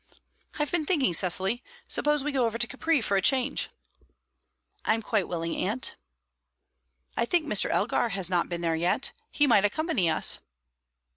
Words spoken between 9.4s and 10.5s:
might accompany us."